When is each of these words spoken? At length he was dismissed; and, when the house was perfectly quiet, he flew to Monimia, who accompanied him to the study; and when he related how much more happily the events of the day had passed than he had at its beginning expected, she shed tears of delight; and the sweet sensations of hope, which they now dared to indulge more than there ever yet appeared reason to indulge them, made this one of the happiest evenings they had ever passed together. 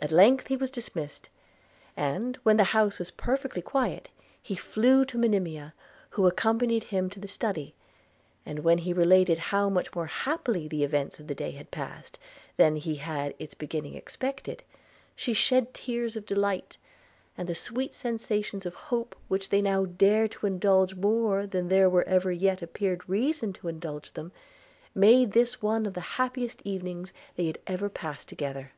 At 0.00 0.12
length 0.12 0.46
he 0.46 0.54
was 0.56 0.70
dismissed; 0.70 1.28
and, 1.96 2.36
when 2.44 2.56
the 2.56 2.62
house 2.70 3.00
was 3.00 3.10
perfectly 3.10 3.60
quiet, 3.60 4.10
he 4.40 4.54
flew 4.54 5.04
to 5.04 5.18
Monimia, 5.18 5.74
who 6.10 6.24
accompanied 6.28 6.84
him 6.84 7.10
to 7.10 7.18
the 7.18 7.26
study; 7.26 7.74
and 8.46 8.60
when 8.60 8.78
he 8.78 8.92
related 8.92 9.40
how 9.50 9.68
much 9.68 9.92
more 9.96 10.06
happily 10.06 10.68
the 10.68 10.84
events 10.84 11.18
of 11.18 11.26
the 11.26 11.34
day 11.34 11.50
had 11.50 11.72
passed 11.72 12.16
than 12.56 12.76
he 12.76 12.94
had 12.94 13.30
at 13.32 13.40
its 13.40 13.54
beginning 13.54 13.94
expected, 13.96 14.62
she 15.16 15.32
shed 15.32 15.74
tears 15.74 16.14
of 16.14 16.24
delight; 16.24 16.76
and 17.36 17.48
the 17.48 17.54
sweet 17.56 17.92
sensations 17.92 18.64
of 18.64 18.76
hope, 18.94 19.16
which 19.26 19.48
they 19.48 19.60
now 19.60 19.84
dared 19.84 20.30
to 20.30 20.46
indulge 20.46 20.94
more 20.94 21.44
than 21.44 21.66
there 21.66 21.92
ever 22.08 22.30
yet 22.30 22.62
appeared 22.62 23.02
reason 23.08 23.52
to 23.52 23.66
indulge 23.66 24.12
them, 24.12 24.30
made 24.94 25.32
this 25.32 25.60
one 25.60 25.86
of 25.86 25.94
the 25.94 26.00
happiest 26.20 26.62
evenings 26.64 27.12
they 27.34 27.46
had 27.48 27.58
ever 27.66 27.88
passed 27.88 28.28
together. 28.28 28.70